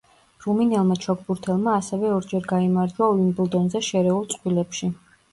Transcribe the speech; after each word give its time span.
რუმინელმა 0.43 0.95
ჩოგბურთელმა 1.01 1.75
ასევე 1.79 2.09
ორჯერ 2.13 2.47
გაიმარჯვა 2.51 3.09
უიმბლდონზე 3.17 3.83
შერეულ 3.89 4.25
წყვილებში. 4.33 4.91